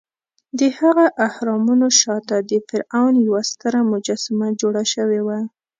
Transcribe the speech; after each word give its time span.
دهغه 0.59 1.05
اهرامونو 1.29 1.87
شاته 2.01 2.37
د 2.49 2.51
فرعون 2.67 3.13
یوه 3.27 3.41
ستره 3.51 3.79
مجسمه 3.91 4.47
جوړه 4.61 4.83
شوې 4.93 5.21
وه. 5.27 5.39